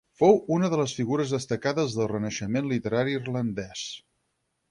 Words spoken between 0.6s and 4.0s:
de les figures destacades del renaixement literari irlandès.